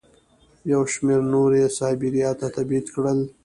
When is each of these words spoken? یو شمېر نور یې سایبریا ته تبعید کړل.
یو 0.71 0.81
شمېر 0.93 1.21
نور 1.33 1.51
یې 1.59 1.67
سایبریا 1.77 2.31
ته 2.39 2.47
تبعید 2.55 2.85
کړل. 2.93 3.19